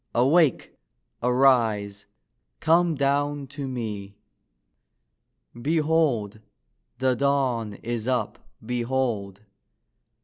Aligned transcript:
Awake! 0.15 0.73
arise! 1.21 2.07
come 2.59 2.95
down 2.95 3.45
to 3.45 3.67
me! 3.67 4.15
Behold! 5.61 6.39
the 6.97 7.15
Dawn 7.15 7.73
is 7.83 8.07
up: 8.07 8.39
behold! 8.65 9.41